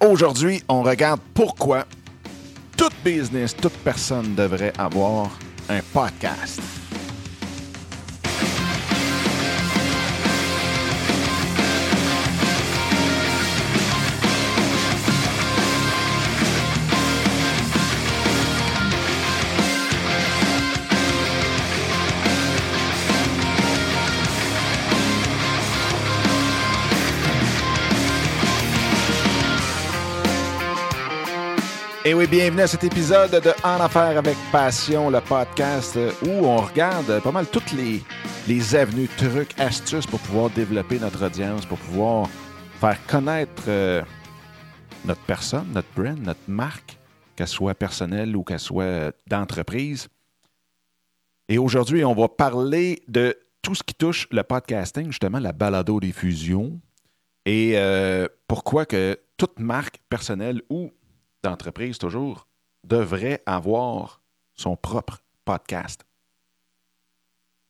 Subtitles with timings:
[0.00, 1.84] Aujourd'hui, on regarde pourquoi
[2.74, 5.30] toute business, toute personne devrait avoir
[5.68, 6.79] un podcast.
[32.10, 35.96] Et oui, bienvenue à cet épisode de En Affaires avec Passion, le podcast
[36.26, 38.02] où on regarde pas mal toutes les,
[38.48, 42.28] les avenues, trucs, astuces pour pouvoir développer notre audience, pour pouvoir
[42.80, 44.02] faire connaître euh,
[45.04, 46.98] notre personne, notre brand, notre marque,
[47.36, 50.08] qu'elle soit personnelle ou qu'elle soit d'entreprise.
[51.48, 56.80] Et aujourd'hui, on va parler de tout ce qui touche le podcasting, justement la balado-diffusion,
[57.46, 60.90] et euh, pourquoi que toute marque personnelle ou
[61.42, 62.46] d'entreprise toujours
[62.84, 64.20] devrait avoir
[64.54, 66.04] son propre podcast.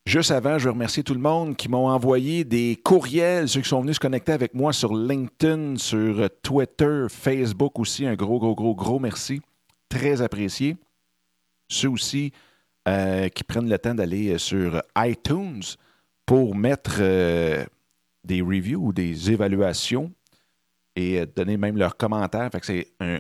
[0.06, 3.68] Juste avant, je veux remercier tout le monde qui m'ont envoyé des courriels, ceux qui
[3.68, 8.06] sont venus se connecter avec moi sur LinkedIn, sur Twitter, Facebook aussi.
[8.06, 9.40] Un gros, gros, gros, gros merci.
[9.88, 10.76] Très apprécié.
[11.68, 12.32] Ceux aussi
[12.88, 15.62] euh, qui prennent le temps d'aller sur iTunes
[16.26, 17.64] pour mettre euh,
[18.24, 20.12] des reviews ou des évaluations
[20.96, 22.50] et euh, donner même leurs commentaires.
[22.62, 23.18] C'est un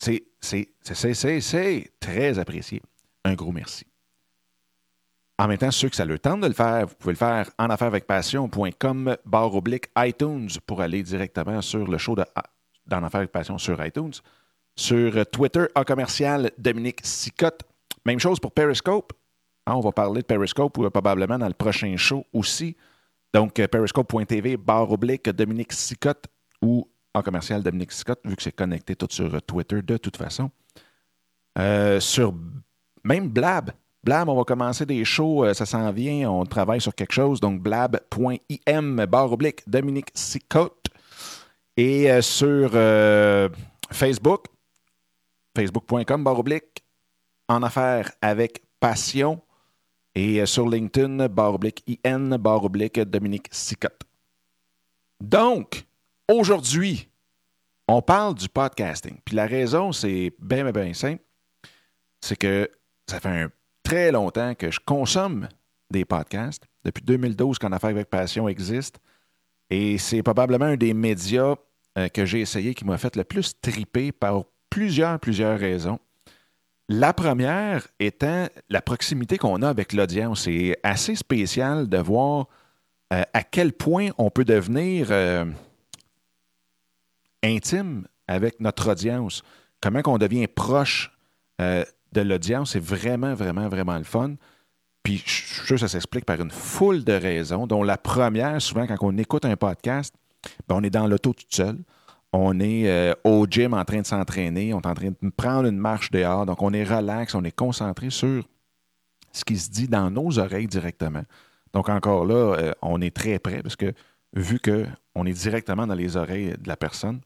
[0.00, 2.82] c'est très apprécié.
[3.24, 3.84] Un gros merci.
[5.38, 7.50] En même temps, ceux que ça le tente de le faire, vous pouvez le faire
[7.58, 7.68] en
[8.00, 13.82] passion.com barre oblique iTunes pour aller directement sur le show d'en affaires avec passion sur
[13.84, 14.12] iTunes.
[14.76, 17.62] Sur Twitter, en commercial Dominique Sicotte.
[18.04, 19.14] Même chose pour Periscope.
[19.64, 22.76] Ah, on va parler de Periscope probablement dans le prochain show aussi.
[23.32, 26.26] Donc, periscope.tv barre oblique Dominique Sicotte
[26.60, 30.50] ou en commercial Dominique Scott, vu que c'est connecté tout sur Twitter de toute façon.
[31.58, 32.34] Euh, sur
[33.04, 33.72] même Blab.
[34.02, 37.40] Blab, on va commencer des shows, euh, ça s'en vient, on travaille sur quelque chose.
[37.40, 40.86] Donc, blab.im, barre oblique, Dominique Sicotte.
[41.76, 42.70] Et euh, sur
[43.90, 44.46] Facebook,
[45.56, 46.84] facebook.com, barre oblique,
[47.48, 49.40] en affaires avec passion.
[50.14, 54.02] Et sur LinkedIn, barre oblique, IN, barre oblique, Dominique Sicotte.
[55.20, 55.84] Donc,
[56.30, 57.08] Aujourd'hui,
[57.88, 59.16] on parle du podcasting.
[59.24, 61.24] Puis la raison, c'est bien, bien, simple.
[62.20, 62.70] C'est que
[63.08, 63.50] ça fait un
[63.82, 65.48] très longtemps que je consomme
[65.90, 66.62] des podcasts.
[66.84, 69.00] Depuis 2012 qu'En Affaires avec Passion existe.
[69.70, 71.56] Et c'est probablement un des médias
[71.98, 75.98] euh, que j'ai essayé qui m'a fait le plus triper par plusieurs, plusieurs raisons.
[76.88, 80.42] La première étant la proximité qu'on a avec l'audience.
[80.42, 82.46] C'est assez spécial de voir
[83.12, 85.08] euh, à quel point on peut devenir...
[85.10, 85.44] Euh,
[87.42, 89.42] intime avec notre audience.
[89.80, 91.10] Comment qu'on devient proche
[91.60, 94.34] euh, de l'audience, c'est vraiment, vraiment, vraiment le fun.
[95.02, 98.60] Puis je suis sûr que ça s'explique par une foule de raisons, dont la première,
[98.60, 100.14] souvent quand on écoute un podcast,
[100.68, 101.78] ben, on est dans l'auto tout seul.
[102.32, 105.68] On est euh, au gym en train de s'entraîner, on est en train de prendre
[105.68, 108.44] une marche dehors, donc on est relax, on est concentré sur
[109.32, 111.24] ce qui se dit dans nos oreilles directement.
[111.72, 113.92] Donc encore là, euh, on est très près parce que
[114.34, 117.20] vu qu'on est directement dans les oreilles de la personne,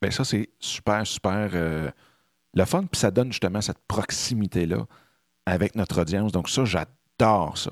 [0.00, 1.90] Bien, ça, c'est super, super euh,
[2.54, 2.84] le fun.
[2.84, 4.86] Puis ça donne justement cette proximité-là
[5.46, 6.32] avec notre audience.
[6.32, 7.70] Donc, ça, j'adore ça.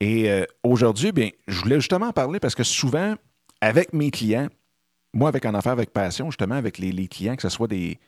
[0.00, 3.14] Et euh, aujourd'hui, bien, je voulais justement en parler parce que souvent,
[3.60, 4.48] avec mes clients,
[5.12, 7.98] moi, avec En Affaires avec Passion, justement, avec les, clients, que ce soit des,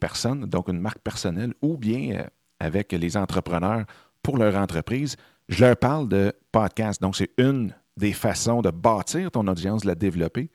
[0.00, 2.24] personnes, donc une marque personnelle, ou bien euh,
[2.60, 3.84] avec les entrepreneurs
[4.22, 5.16] pour leur entreprise,
[5.48, 7.00] je leur parle de podcast.
[7.00, 10.50] Donc, c'est une des façons de bâtir ton audience, de la développer.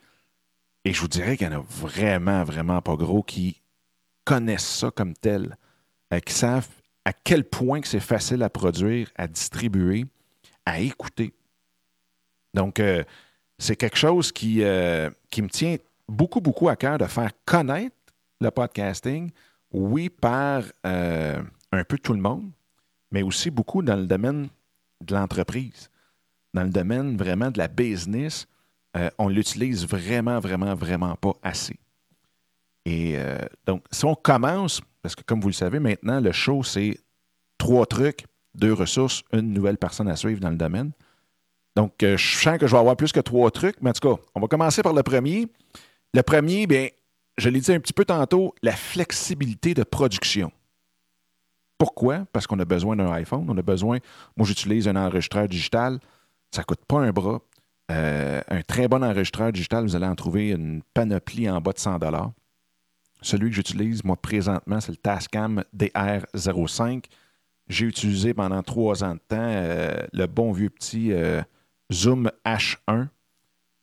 [0.86, 3.62] Et je vous dirais qu'il y en a vraiment, vraiment pas gros qui
[4.26, 5.58] connaissent ça comme tel,
[6.14, 6.68] euh, qui savent
[7.06, 10.06] à quel point que c'est facile à produire, à distribuer,
[10.66, 11.34] à écouter.
[12.54, 13.04] Donc, euh,
[13.58, 15.78] c'est quelque chose qui, euh, qui me tient
[16.08, 17.96] beaucoup, beaucoup à cœur de faire connaître
[18.42, 19.32] le podcasting,
[19.72, 22.52] oui, par un peu tout le monde,
[23.12, 24.50] mais aussi beaucoup dans le domaine
[25.02, 25.90] de l'entreprise,
[26.54, 28.48] dans le domaine vraiment de la business,
[28.96, 31.80] euh, on l'utilise vraiment, vraiment, vraiment pas assez.
[32.86, 36.64] Et euh, donc, si on commence, parce que comme vous le savez, maintenant, le show,
[36.64, 37.00] c'est
[37.58, 38.26] trois trucs,
[38.56, 40.92] deux ressources, une nouvelle personne à suivre dans le domaine.
[41.76, 44.16] Donc, euh, je sens que je vais avoir plus que trois trucs, mais en tout
[44.16, 45.48] cas, on va commencer par le premier.
[46.14, 46.90] Le premier, bien,
[47.38, 50.52] je l'ai dit un petit peu tantôt, la flexibilité de production.
[51.78, 52.26] Pourquoi?
[52.32, 53.98] Parce qu'on a besoin d'un iPhone, on a besoin,
[54.38, 56.00] moi j'utilise un enregistreur digital,
[56.52, 57.42] ça ne coûte pas un bras,
[58.50, 62.00] un très bon enregistreur digital, vous allez en trouver une panoplie en bas de 100
[63.22, 67.06] Celui que j'utilise, moi, présentement, c'est le Tascam DR05.
[67.68, 71.12] J'ai utilisé pendant trois ans de temps le bon vieux petit
[71.92, 73.08] Zoom H1.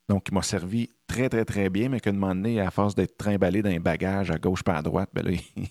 [0.08, 2.94] Donc, il m'a servi très, très, très bien, mais qu'à un moment donné, à force
[2.94, 5.24] d'être trimballé dans les bagages à gauche pas à droite, ben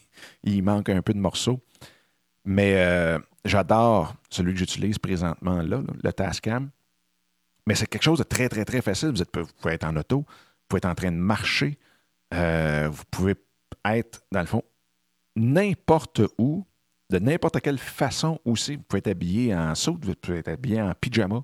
[0.44, 1.60] il, manque un peu de morceaux.
[2.46, 6.70] Mais euh, j'adore celui que j'utilise présentement le Tascam.
[7.70, 9.10] Mais c'est quelque chose de très, très, très facile.
[9.10, 9.24] Vous,
[9.62, 10.26] pouvez être en auto, vous
[10.68, 11.78] pouvez être en train de marcher,
[12.34, 13.36] euh, vous pouvez
[13.86, 14.64] être, dans le fond,
[15.36, 16.66] n'importe où,
[17.12, 18.78] de n'importe quelle façon aussi.
[18.78, 21.44] Vous pouvez être habillé en saut, vous pouvez être habillé en pyjama.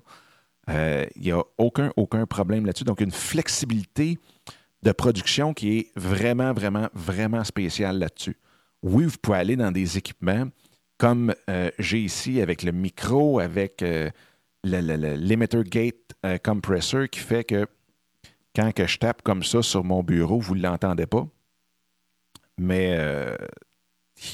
[0.66, 2.82] Il euh, n'y a aucun, aucun problème là-dessus.
[2.82, 4.18] Donc, une flexibilité
[4.82, 8.36] de production qui est vraiment, vraiment, vraiment spéciale là-dessus.
[8.82, 10.48] Oui, vous pouvez aller dans des équipements
[10.98, 13.80] comme euh, j'ai ici avec le micro, avec
[14.66, 16.14] l'emitter gate
[16.44, 17.66] compressor qui fait que
[18.54, 21.26] quand je tape comme ça sur mon bureau, vous ne l'entendez pas.
[22.58, 22.96] Mais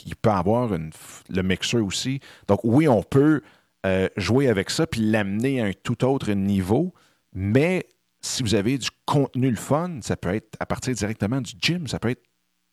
[0.07, 2.21] il peut avoir le mixeur aussi.
[2.49, 3.43] Donc oui, on peut
[3.85, 6.95] euh, jouer avec ça puis l'amener à un tout autre niveau.
[7.35, 7.89] Mais
[8.21, 11.87] si vous avez du contenu le fun, ça peut être à partir directement du gym,
[11.89, 12.23] ça peut être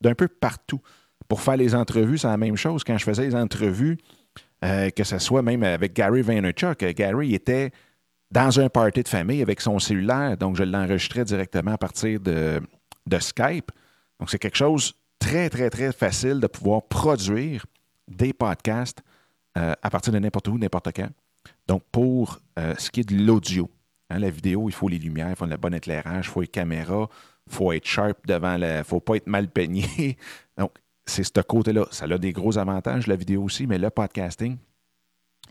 [0.02, 0.82] d'un peu partout.
[1.28, 2.84] Pour faire les entrevues, c'est la même chose.
[2.84, 3.98] Quand je faisais les entrevues,
[4.64, 7.72] euh, que ce soit même avec Gary Vaynerchuk, euh, Gary était
[8.32, 12.62] dans un party de famille avec son cellulaire, donc je l'enregistrais directement à partir de,
[13.20, 13.72] Skype.
[14.20, 17.66] Donc c'est quelque chose très, très, très facile de pouvoir produire
[18.08, 19.02] des podcasts
[19.58, 21.10] euh, à partir de n'importe où, n'importe quand.
[21.68, 23.70] Donc, pour ce qui est de l'audio,
[24.10, 26.48] hein, la vidéo, il faut les lumières, il faut le bon éclairage, il faut les
[26.48, 27.08] caméras,
[27.48, 28.84] il faut être sharp devant la.
[28.84, 30.18] Faut pas être mal peigné.
[30.58, 30.72] Donc,
[31.10, 31.86] c'est ce côté-là.
[31.92, 34.58] Ça a des gros avantages, la vidéo aussi, mais le podcasting,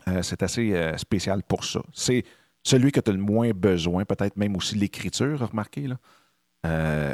[0.07, 1.81] euh, c'est assez spécial pour ça.
[1.93, 2.23] C'est
[2.63, 5.87] celui que tu as le moins besoin, peut-être même aussi l'écriture, remarquez.
[5.87, 5.97] Là.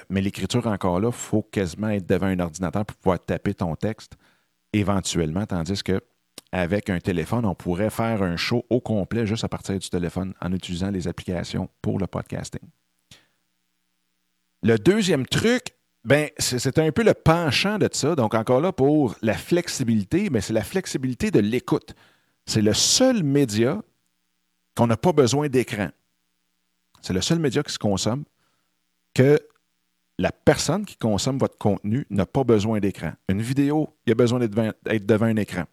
[0.09, 3.75] mais l'écriture, encore là, il faut quasiment être devant un ordinateur pour pouvoir taper ton
[3.75, 4.13] texte
[4.73, 6.01] éventuellement, tandis que
[6.51, 10.33] avec un téléphone, on pourrait faire un show au complet juste à partir du téléphone
[10.41, 12.61] en utilisant les applications pour le podcasting.
[14.63, 15.74] Le deuxième truc,
[16.05, 18.15] ben, c'est un peu le penchant de ça.
[18.15, 21.95] Donc, encore là, pour la flexibilité, mais c'est la flexibilité de l'écoute.
[22.45, 23.81] C'est le seul média
[24.75, 25.89] qu'on n'a pas besoin d'écran.
[27.01, 28.23] C'est le seul média qui se consomme
[29.13, 29.39] que
[30.17, 33.11] la personne qui consomme votre contenu n'a pas besoin d'écran.
[33.27, 35.65] Une vidéo, il a besoin d'être devant un écran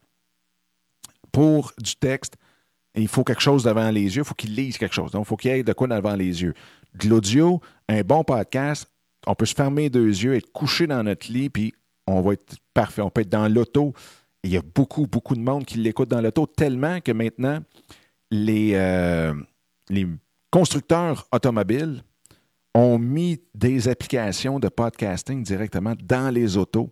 [1.33, 2.37] pour du texte,
[2.95, 5.11] il faut quelque chose devant les yeux, il faut qu'il lise quelque chose.
[5.11, 6.55] Donc, il faut qu'il ait de quoi devant les yeux.
[6.95, 8.92] De l'audio, un bon podcast,
[9.27, 11.75] on peut se fermer deux yeux, être couché dans notre lit, puis
[12.07, 13.03] on va être parfait.
[13.03, 13.95] On peut être dans l'auto.
[14.43, 17.61] Il y a beaucoup, beaucoup de monde qui l'écoute dans l'auto, tellement que maintenant,
[18.31, 19.35] les, euh,
[19.89, 20.07] les
[20.51, 22.03] constructeurs automobiles
[22.75, 26.91] ont mis des applications de podcasting directement dans les autos.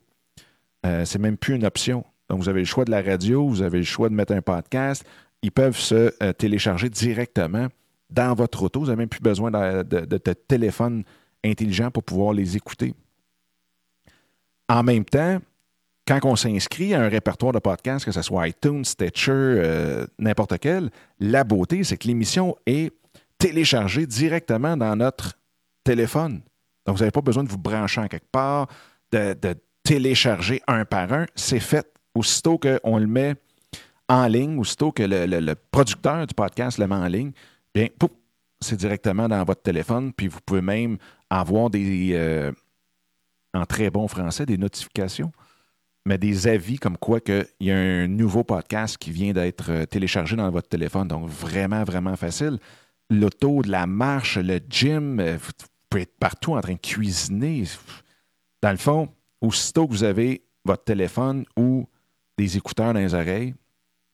[0.86, 2.04] Euh, c'est même plus une option.
[2.28, 4.42] Donc, vous avez le choix de la radio, vous avez le choix de mettre un
[4.42, 5.04] podcast.
[5.42, 7.68] Ils peuvent se euh, télécharger directement
[8.10, 8.80] dans votre auto.
[8.80, 11.04] Vous n'avez même plus besoin de, téléphone
[11.44, 12.94] intelligent pour pouvoir les écouter.
[14.68, 15.40] En même temps,
[16.06, 20.58] quand on s'inscrit à un répertoire de podcasts, que ce soit iTunes, Stitcher, euh, n'importe
[20.58, 22.92] quel, la beauté, c'est que l'émission est
[23.38, 25.38] téléchargée directement dans notre
[25.84, 26.42] téléphone.
[26.86, 28.68] Donc, vous n'avez pas besoin de vous brancher en quelque part,
[29.12, 29.34] de,
[29.82, 31.26] télécharger un par un.
[31.34, 33.34] C'est fait aussitôt qu'on le met
[34.08, 37.32] en ligne, aussitôt que le, producteur du podcast le met en ligne,
[37.74, 37.86] bien,
[38.60, 40.98] c'est directement dans votre téléphone, puis vous pouvez même
[41.30, 42.52] avoir des, euh,
[43.54, 45.32] en très bon français, des notifications,
[46.04, 49.86] mais des avis comme quoi qu'il y a un nouveau podcast qui vient d'être euh,
[49.86, 51.08] téléchargé dans votre téléphone.
[51.08, 52.58] Donc, vraiment, vraiment facile.
[53.10, 55.52] L'auto, de la marche, le gym, euh, vous
[55.88, 57.64] pouvez être partout en train de cuisiner.
[58.62, 59.08] Dans le fond,
[59.40, 61.86] aussitôt que vous avez votre téléphone ou
[62.36, 63.54] des écouteurs dans les oreilles,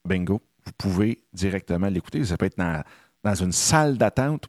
[0.07, 2.25] bingo, vous pouvez directement l'écouter.
[2.25, 2.83] Ça peut être dans,
[3.35, 4.47] une salle d'attente,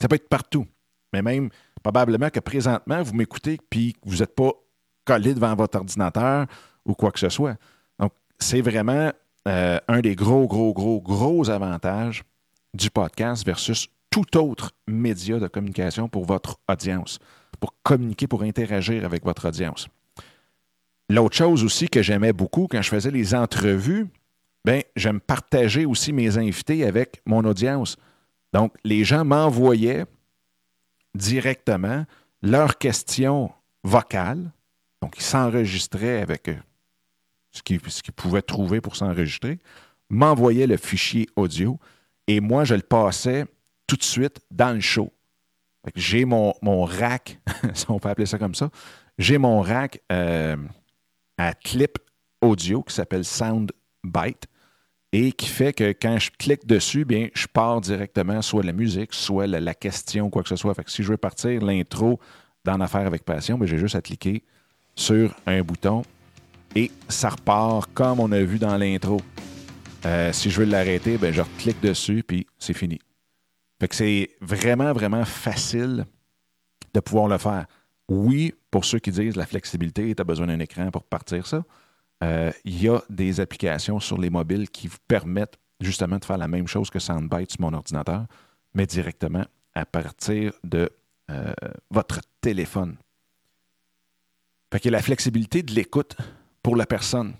[0.00, 0.66] ça peut être partout.
[1.12, 1.50] Mais même,
[1.82, 4.52] probablement que présentement, vous m'écoutez puis vous n'êtes pas
[5.04, 6.46] collé devant votre ordinateur
[6.84, 7.56] ou quoi que ce soit.
[7.98, 9.12] Donc, c'est vraiment
[9.48, 12.24] euh, un des gros, gros, gros, gros avantages
[12.74, 17.18] du podcast versus tout autre média de communication pour votre audience,
[17.60, 19.88] pour communiquer, pour interagir avec votre audience.
[21.08, 24.08] L'autre chose aussi que j'aimais beaucoup quand je faisais les entrevues,
[24.66, 27.96] ben, j'aime partager aussi mes invités avec mon audience.
[28.52, 30.06] Donc, les gens m'envoyaient
[31.14, 32.04] directement
[32.42, 33.52] leurs questions
[33.84, 34.50] vocales.
[35.00, 36.56] Donc, ils s'enregistraient avec euh,
[37.52, 37.80] ce qu'ils
[38.16, 39.60] pouvaient trouver pour s'enregistrer,
[40.10, 41.78] m'envoyaient le fichier audio
[42.26, 43.46] et moi, je le passais
[43.86, 45.12] tout de suite dans le show.
[45.94, 47.38] J'ai mon, mon rack,
[47.72, 48.70] si on peut appeler ça comme ça,
[49.16, 50.56] j'ai mon rack euh,
[51.38, 51.98] à clip
[52.40, 54.48] audio qui s'appelle Soundbite
[55.18, 59.14] et qui fait que quand je clique dessus, bien, je pars directement soit la musique,
[59.14, 60.74] soit la, question, quoi que ce soit.
[60.86, 62.20] Si je veux partir l'intro
[62.66, 64.42] dans Affaire avec Passion, j'ai juste à cliquer
[64.94, 66.02] sur un bouton
[66.74, 69.18] et ça repart comme on a vu dans l'intro.
[70.04, 72.98] Euh, si je veux l'arrêter, je clique dessus puis c'est fini.
[73.92, 76.04] C'est vraiment, vraiment facile
[76.92, 77.64] de pouvoir le faire.
[78.06, 81.64] Oui, pour ceux qui disent la flexibilité, tu as besoin d'un écran pour partir ça.
[82.24, 86.38] Euh, il y a des applications sur les mobiles qui vous permettent justement de faire
[86.38, 88.26] la même chose que Soundbite sur mon ordinateur,
[88.74, 89.44] mais directement
[89.74, 90.90] à partir de
[91.30, 91.52] euh,
[91.90, 92.96] votre téléphone.
[94.72, 96.16] Fait qu'il y a la flexibilité de l'écoute
[96.62, 97.34] pour la personne.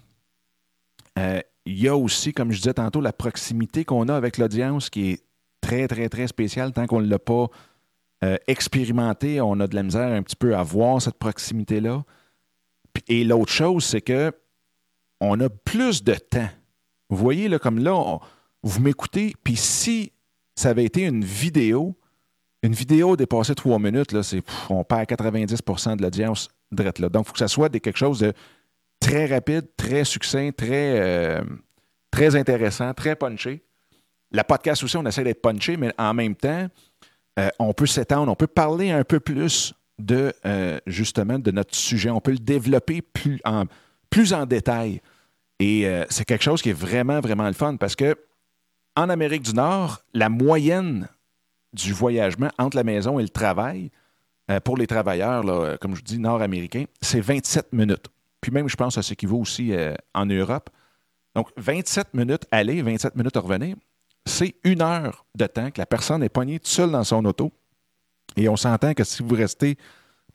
[1.18, 4.90] Euh, il y a aussi, comme je disais tantôt, la proximité qu'on a avec l'audience
[4.90, 5.24] qui est
[5.60, 7.48] très, très, très spéciale tant qu'on ne l'a pas
[8.48, 9.40] expérimenté.
[9.40, 12.04] On a de la misère un petit peu à voir cette proximité-là.
[13.08, 14.32] Et l'autre chose, c'est que
[15.20, 16.48] on a plus de temps.
[17.08, 18.18] Vous voyez, là, comme là,
[18.62, 20.12] vous m'écoutez, puis si
[20.54, 21.96] ça avait été une vidéo,
[22.62, 27.08] une vidéo dépassée trois minutes, là, c'est, on perd 90% de l'audience drette là.
[27.08, 28.32] Donc, il faut que ça soit quelque chose de
[29.00, 31.42] très rapide, très succinct, très, euh,
[32.10, 33.62] très intéressant, très punché.
[34.32, 36.66] La podcast aussi, on essaie d'être punché, mais en même temps,
[37.38, 41.74] euh, on peut s'étendre, on peut parler un peu plus de euh, justement de notre
[41.74, 42.10] sujet.
[42.10, 43.64] On peut le développer plus en,
[44.10, 45.00] plus en détail.
[45.58, 48.16] Et euh, c'est quelque chose qui est vraiment, vraiment le fun parce que
[48.94, 51.08] en Amérique du Nord, la moyenne
[51.72, 53.90] du voyagement entre la maison et le travail,
[54.50, 58.06] euh, pour les travailleurs, là, comme je dis, nord-américains, c'est 27 minutes.
[58.40, 60.70] Puis même, je pense à ce qui vaut aussi euh, en Europe.
[61.34, 63.76] Donc, 27 minutes aller, 27 minutes revenir,
[64.24, 67.52] c'est une heure de temps que la personne est poignée seule dans son auto.
[68.36, 69.76] Et on s'entend que si vous restez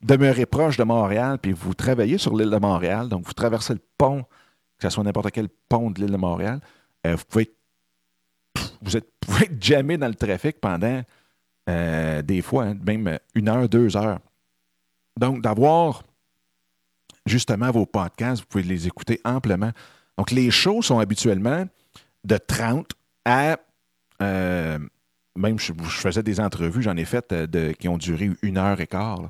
[0.03, 3.81] demeurez proche de Montréal, puis vous travaillez sur l'île de Montréal, donc vous traversez le
[3.98, 6.60] pont, que ce soit n'importe quel pont de l'île de Montréal,
[7.05, 7.51] euh, vous pouvez
[8.81, 11.03] vous êtes, pouvez être jamais dans le trafic pendant
[11.70, 14.20] euh, des fois, hein, même une heure, deux heures.
[15.17, 16.03] Donc, d'avoir
[17.25, 19.72] justement vos podcasts, vous pouvez les écouter amplement.
[20.17, 21.65] Donc, les shows sont habituellement
[22.24, 22.91] de 30
[23.25, 23.58] à.
[24.22, 24.79] Euh,
[25.36, 28.88] même, je, faisais des entrevues, j'en ai fait de, qui ont duré une heure et
[28.88, 29.29] quart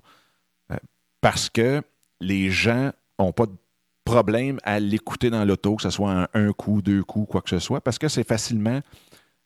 [1.22, 1.82] parce que
[2.20, 3.56] les gens n'ont pas de
[4.04, 7.60] problème à l'écouter dans l'auto, que ce soit un coup, deux coups, quoi que ce
[7.60, 8.82] soit, parce que c'est facilement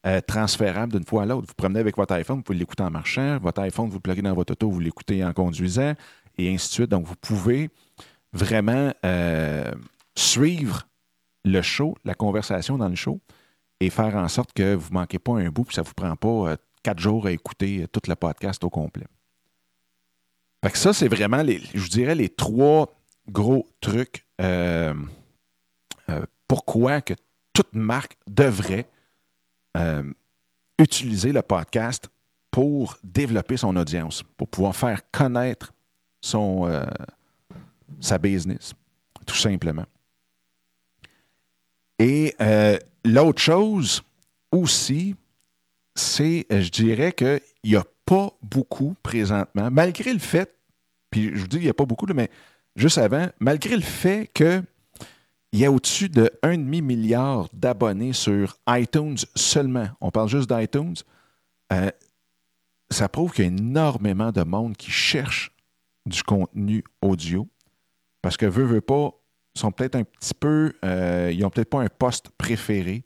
[0.07, 1.47] euh, transférable d'une fois à l'autre.
[1.47, 4.21] Vous prenez avec votre iPhone, vous pouvez l'écouter en marchant, votre iPhone, vous le pluguez
[4.21, 5.93] dans votre auto, vous l'écoutez en conduisant,
[6.37, 6.89] et ainsi de suite.
[6.89, 7.69] Donc, vous pouvez
[8.31, 9.71] vraiment euh,
[10.15, 10.87] suivre
[11.43, 13.19] le show, la conversation dans le show,
[13.79, 15.93] et faire en sorte que vous ne manquez pas un bout, puis ça ne vous
[15.93, 19.05] prend pas euh, quatre jours à écouter tout le podcast au complet
[20.73, 22.91] ça, c'est vraiment, les, je dirais, les trois
[23.29, 24.25] gros trucs.
[24.41, 24.93] Euh,
[26.09, 27.13] euh, pourquoi que
[27.53, 28.87] toute marque devrait
[29.77, 30.03] euh,
[30.79, 32.09] utiliser le podcast
[32.51, 35.73] pour développer son audience, pour pouvoir faire connaître
[36.21, 36.85] son,
[37.99, 38.73] sa business,
[39.25, 39.85] tout simplement.
[41.99, 42.33] Et
[43.03, 44.01] l'autre chose
[44.51, 45.15] aussi,
[45.95, 50.54] c'est, je dirais qu'il n'y a pas beaucoup présentement, malgré le fait
[51.15, 52.29] puis je vous dis, il n'y a pas beaucoup, mais
[52.75, 54.65] juste avant, malgré le fait qu'il
[55.53, 60.95] y a au-dessus de 1,5 milliard d'abonnés sur iTunes seulement, on parle juste d'iTunes,
[61.71, 61.89] euh,
[62.91, 65.55] ça prouve qu'il y a énormément de monde qui cherche
[66.05, 67.47] du contenu audio
[68.21, 69.11] parce que veut, veut pas,
[69.55, 73.05] sont peut-être un petit peu, euh, ils n'ont peut-être pas un poste préféré,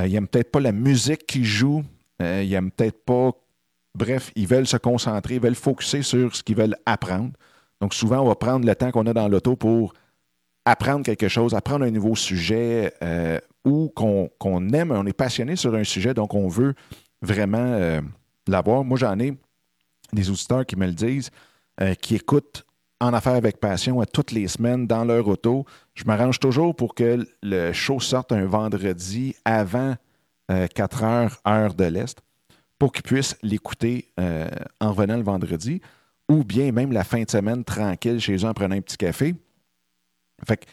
[0.00, 1.84] euh, ils n'aiment peut-être pas la musique qui joue,
[2.18, 3.30] ils n'aiment peut-être pas
[3.96, 7.30] Bref, ils veulent se concentrer, ils veulent focuser sur ce qu'ils veulent apprendre.
[7.80, 9.94] Donc, souvent, on va prendre le temps qu'on a dans l'auto pour
[10.66, 15.74] apprendre quelque chose, apprendre un nouveau sujet euh, ou qu'on aime, on est passionné sur
[15.74, 16.74] un sujet, donc on veut
[17.22, 18.02] vraiment euh,
[18.46, 18.84] l'avoir.
[18.84, 19.34] Moi, j'en ai
[20.12, 21.30] des auditeurs qui me le disent,
[21.80, 22.66] euh, qui écoutent
[23.00, 25.64] en affaires avec passion à toutes les semaines dans leur auto.
[25.94, 29.94] Je m'arrange toujours pour que le show sorte un vendredi avant
[30.48, 32.22] 4 heures, heure de l'Est
[32.78, 34.48] pour qu'ils puissent l'écouter euh,
[34.80, 35.80] en revenant le vendredi
[36.28, 39.34] ou bien même la fin de semaine tranquille chez eux en prenant un petit café.
[40.46, 40.64] Fait que,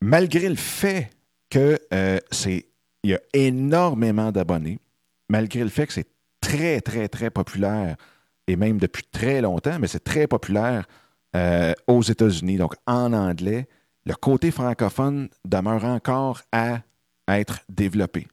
[0.00, 1.10] malgré le fait
[1.50, 2.18] que euh,
[3.04, 4.78] y a énormément d'abonnés,
[5.28, 6.08] malgré le fait que c'est
[6.40, 7.96] très, très, très populaire,
[8.46, 10.86] et même depuis très longtemps, mais c'est très populaire
[11.36, 13.68] euh, aux États-Unis, donc en anglais,
[14.06, 16.80] le côté francophone demeure encore à
[17.28, 18.26] être développé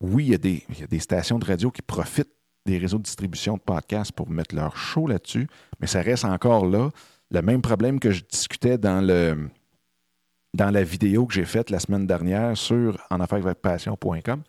[0.00, 0.34] oui, il y,
[0.82, 2.32] a des, stations de radio qui profitent
[2.66, 5.48] des réseaux de distribution de podcasts pour mettre leur show là-dessus,
[5.80, 6.90] mais ça reste encore là.
[7.30, 9.00] Le même problème que je discutais dans,
[10.54, 12.98] la vidéo que j'ai faite la semaine dernière sur
[13.62, 14.42] passion.com,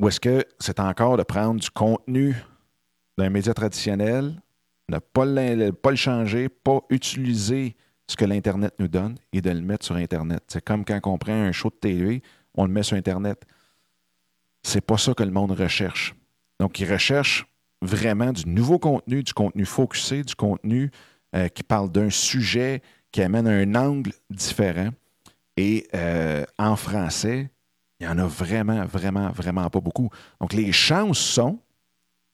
[0.00, 2.36] où est-ce que c'est encore de prendre du contenu
[3.18, 4.40] d'un média traditionnel,
[4.88, 7.76] ne pas le, pas le changer, pas utiliser
[8.08, 10.44] ce que l'Internet nous donne et de le mettre sur Internet.
[10.48, 12.22] C'est comme quand on prend un show de télé,
[12.54, 13.44] on le met sur Internet.
[14.66, 16.16] C'est pas ça que le monde recherche.
[16.58, 17.46] Donc, il recherche
[17.82, 20.90] vraiment du nouveau contenu, du contenu focusé, du contenu
[21.36, 22.82] euh, qui parle d'un sujet,
[23.12, 24.88] qui amène un angle différent.
[25.56, 27.48] Et euh, en français,
[28.00, 30.10] il y en a vraiment, vraiment, vraiment pas beaucoup.
[30.40, 31.60] Donc, les chances sont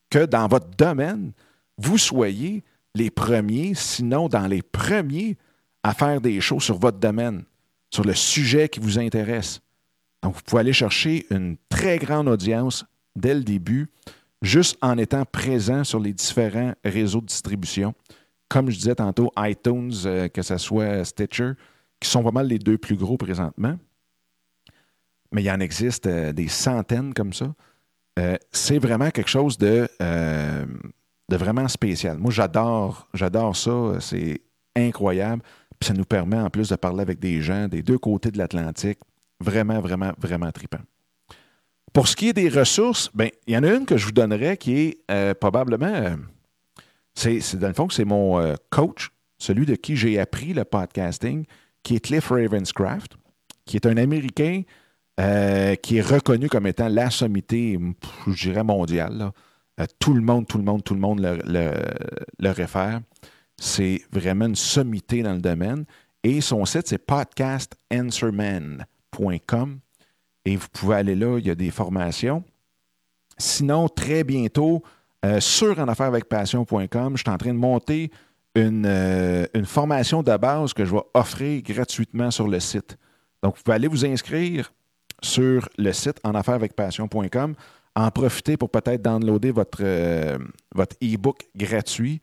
[0.08, 1.32] que dans votre domaine,
[1.76, 5.36] vous soyez les premiers, sinon dans les premiers,
[5.82, 7.44] à faire des choses sur votre domaine,
[7.90, 9.60] sur le sujet qui vous intéresse.
[10.22, 12.84] Donc, vous pouvez aller chercher une très grande audience
[13.16, 13.88] dès le début,
[14.40, 17.94] juste en étant présent sur les différents réseaux de distribution.
[18.48, 21.52] Comme je disais tantôt, iTunes, euh, que ce soit Stitcher,
[22.00, 23.76] qui sont pas mal les deux plus gros présentement.
[25.32, 27.54] Mais il y en existe euh, des centaines comme ça.
[28.18, 32.18] Euh, c'est vraiment quelque chose de, de vraiment spécial.
[32.18, 33.94] Moi, j'adore, j'adore ça.
[34.00, 34.42] C'est
[34.76, 35.42] incroyable.
[35.80, 38.36] Puis ça nous permet en plus de parler avec des gens des deux côtés de
[38.36, 38.98] l'Atlantique.
[39.42, 40.78] Vraiment, vraiment, vraiment trippant.
[41.92, 44.12] Pour ce qui est des ressources, ben, il y en a une que je vous
[44.12, 46.16] donnerais qui est euh, probablement, euh,
[47.14, 51.44] c'est, dans le fond, c'est mon euh, coach, celui de qui j'ai appris le podcasting,
[51.82, 53.16] qui est Cliff Ravenscraft,
[53.66, 54.62] qui est un Américain
[55.82, 57.78] qui est reconnu comme étant la sommité,
[58.26, 59.30] je dirais, mondiale.
[60.00, 61.72] tout le monde, tout le monde, tout le monde le,
[62.40, 63.00] le réfère.
[63.56, 65.84] C'est vraiment une sommité dans le domaine.
[66.24, 66.98] Et son site, c'est
[70.44, 72.42] Et vous pouvez aller là, il y a des formations.
[73.38, 74.82] Sinon, très bientôt,
[75.24, 75.76] euh, sur
[76.28, 78.10] passion.com, je suis en train de monter
[78.54, 82.98] une, euh, une, formation de base que je vais offrir gratuitement sur le site.
[83.42, 84.72] Donc, vous pouvez aller vous inscrire
[85.22, 86.20] sur le site
[86.76, 87.54] passion.com,
[87.94, 90.38] en profiter pour peut-être downloader votre, euh,
[90.74, 92.20] votre e-book gratuit.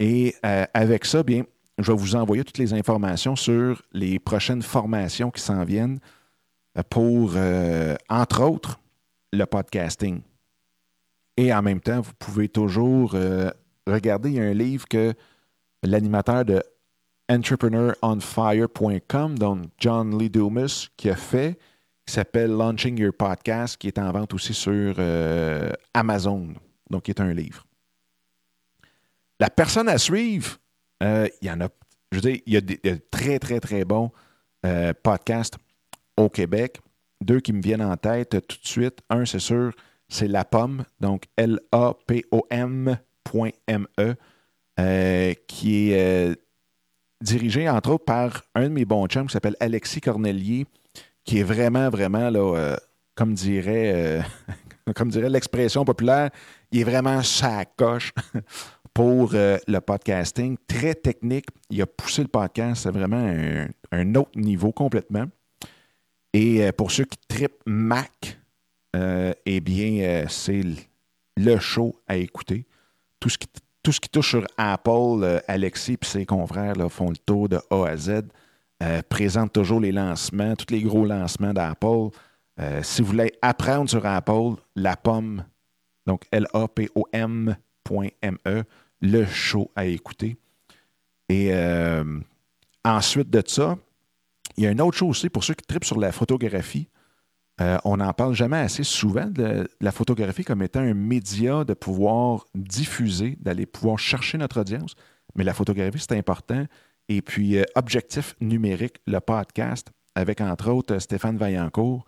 [0.00, 1.44] Et avec ça, bien,
[1.78, 6.00] je vais vous envoyer toutes les informations sur les prochaines formations qui s'en viennent
[6.88, 8.80] pour, euh, entre autres,
[9.32, 10.20] le podcasting.
[11.36, 13.50] Et en même temps, vous pouvez toujours euh,
[13.86, 15.14] regarder, un livre que
[15.82, 16.60] l'animateur de
[17.28, 21.58] entrepreneuronfire.com, donc John Lee Dumas, qui a fait,
[22.04, 26.48] qui s'appelle Launching Your Podcast, qui est en vente aussi sur euh, Amazon,
[26.90, 27.64] donc qui est un livre.
[29.38, 30.58] La personne à suivre,
[31.00, 31.68] il y en a,
[32.12, 32.80] je veux dire, il y a des,
[33.10, 34.10] très, très, très bons
[35.02, 35.56] podcasts
[36.20, 36.80] au Québec.
[37.22, 39.00] Deux qui me viennent en tête tout de suite.
[39.10, 39.72] Un, c'est sûr,
[40.08, 42.96] c'est La Pomme, donc L-A-P-O-M.me,
[44.78, 46.34] euh, qui est euh,
[47.20, 50.66] dirigé entre autres par un de mes bons chums qui s'appelle Alexis Cornelier,
[51.24, 52.76] qui est vraiment, vraiment, là, euh,
[53.14, 54.22] comme dirait,
[54.94, 56.30] comme dirait l'expression populaire,
[56.72, 58.12] il est vraiment sa coche
[58.94, 60.56] pour le podcasting.
[60.66, 61.46] Très technique.
[61.68, 63.34] Il a poussé le podcast à vraiment
[63.92, 65.26] un autre niveau complètement.
[66.32, 68.38] Et euh, pour ceux qui tripent Mac,
[68.96, 70.62] euh, eh bien, euh, c'est
[71.36, 72.66] le show à écouter.
[73.18, 73.48] Tout ce qui,
[73.82, 77.86] tout ce qui touche sur Apple, Alexis et ses confrères font le tour de A
[77.86, 78.22] à Z,
[79.08, 82.08] présentent toujours les lancements, tous les gros lancements d'Apple.
[82.82, 85.44] si vous voulez apprendre sur Apple, la pomme,
[86.06, 87.54] donc L-A-P-O-M.me,
[89.00, 90.36] le show à écouter.
[91.28, 91.54] Et
[92.84, 93.76] ensuite de ça,
[94.60, 96.86] il y a une autre chose aussi pour ceux qui tripent sur la photographie.
[97.62, 101.72] Euh, on n'en parle jamais assez souvent de la photographie comme étant un média de
[101.72, 104.96] pouvoir diffuser, d'aller pouvoir chercher notre audience.
[105.34, 106.66] Mais la photographie, c'est important.
[107.08, 112.04] Et puis, euh, Objectif numérique, le podcast, avec entre autres Stéphane Vaillancourt,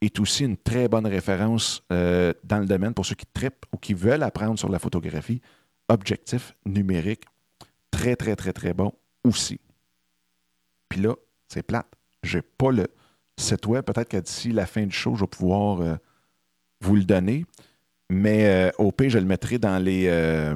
[0.00, 3.78] est aussi une très bonne référence euh, dans le domaine pour ceux qui tripent ou
[3.78, 5.40] qui veulent apprendre sur la photographie.
[5.88, 7.24] Objectif numérique,
[7.90, 8.92] très, très, très, très bon
[9.24, 9.58] aussi.
[10.88, 11.16] Puis là,
[11.48, 11.95] c'est plate.
[12.26, 12.88] J'ai pas le
[13.38, 13.84] site web.
[13.84, 15.96] Peut-être que d'ici la fin du show, je vais pouvoir euh,
[16.80, 17.46] vous le donner.
[18.10, 20.54] Mais euh, au je le mettrai dans les, euh,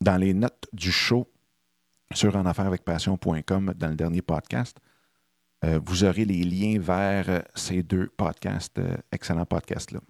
[0.00, 1.28] dans les notes du show
[2.12, 4.78] sur enaffairesavecpassion.com dans le dernier podcast.
[5.62, 8.80] vous aurez les liens vers ces deux podcasts,
[9.12, 10.00] excellents podcasts-là.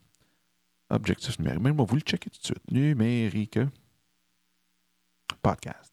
[0.91, 1.61] Objectif numérique.
[1.61, 2.71] Mais moi, vous le checkez tout de suite.
[2.71, 3.59] Numérique.
[5.43, 5.93] Podcast.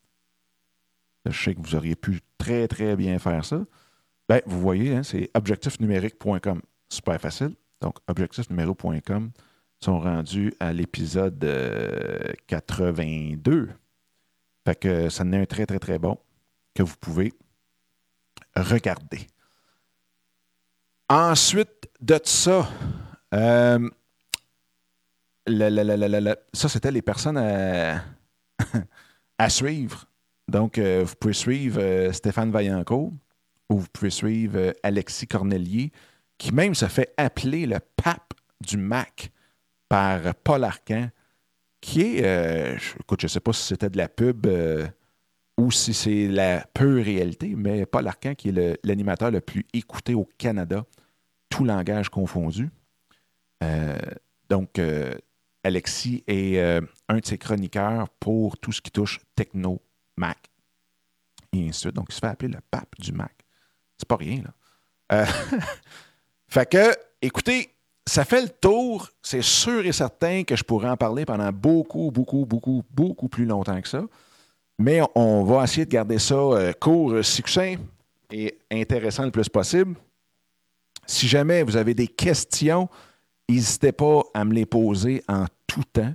[1.26, 3.66] Je sais que vous auriez pu très, très bien faire ça.
[4.30, 6.62] Ben, vous voyez, hein, c'est objectifnumérique.com.
[6.90, 7.56] Super facile.
[7.82, 9.32] Donc, objectifnumérique.com.
[9.80, 11.40] sont rendus à l'épisode
[12.48, 13.70] 82.
[14.66, 16.18] Fait que ça en est un très, très, très bon
[16.74, 17.34] que vous pouvez
[18.56, 19.28] regarder.
[21.10, 22.68] Ensuite de ça,
[23.34, 23.90] euh,
[26.54, 27.38] ça, c'était les personnes
[29.38, 30.06] à, suivre.
[30.48, 33.14] Donc, euh, vous pouvez suivre euh, Stéphane Vaillancourt
[33.70, 35.92] ou vous pouvez suivre Alexis Cornelier,
[36.38, 39.32] qui même se fait appeler le pape du Mac
[39.90, 41.10] par Paul Arcan,
[41.82, 44.48] qui est, écoute, je ne sais pas si c'était de la pub
[45.58, 50.14] ou si c'est la pure réalité, mais Paul Arcan, qui est l'animateur le, plus écouté
[50.14, 50.86] au Canada,
[51.50, 52.70] tout langage confondu.
[53.64, 53.98] Euh,
[54.50, 55.16] donc, euh,
[55.64, 59.82] Alexis est euh, un de ses chroniqueurs pour tout ce qui touche techno,
[60.16, 60.38] Mac,
[61.54, 61.96] et ainsi de suite.
[61.96, 63.34] Donc, il se fait appeler le pape du Mac.
[63.98, 65.26] C'est pas rien, là.
[66.48, 67.74] fait que, écoutez,
[68.06, 69.10] ça fait le tour.
[69.22, 73.46] C'est sûr et certain que je pourrais en parler pendant beaucoup, beaucoup, beaucoup, beaucoup plus
[73.46, 74.04] longtemps que ça.
[74.80, 77.76] Mais on va essayer de garder ça euh, court, succinct
[78.32, 79.96] et intéressant le plus possible.
[81.06, 82.90] Si jamais vous avez des questions,
[83.50, 86.14] n'hésitez pas à me les poser en tout temps.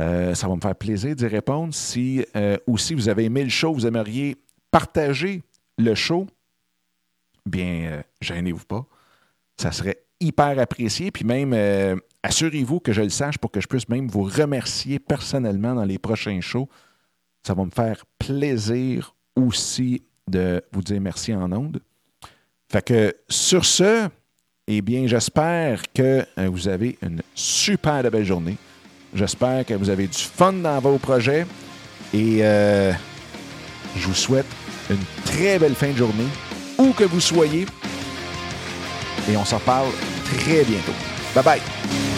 [0.00, 1.72] Euh, ça va me faire plaisir d'y répondre.
[1.72, 4.36] Si euh, aussi vous avez aimé le show, vous aimeriez
[4.70, 5.42] partager
[5.78, 6.26] le show,
[7.46, 8.86] bien, gênez-vous pas.
[9.56, 11.10] Ça serait hyper apprécié.
[11.10, 11.54] Puis même,
[12.22, 15.98] assurez-vous que je le sache pour que je puisse même vous remercier personnellement dans les
[15.98, 16.68] prochains shows.
[17.46, 21.80] Ça va me faire plaisir aussi de vous dire merci en ondes.
[22.70, 24.08] Fait que sur ce,
[24.66, 28.56] eh bien, j'espère que euh, vous avez une super belle journée.
[29.14, 31.46] J'espère que vous avez du fun dans vos projets.
[32.12, 32.92] Et euh,
[33.96, 34.46] je vous souhaite
[34.90, 36.26] une très belle fin de journée,
[36.94, 37.66] que vous soyez.
[39.28, 39.88] Et on s'en parle
[40.24, 40.92] très bientôt.
[41.34, 42.13] Bye bye!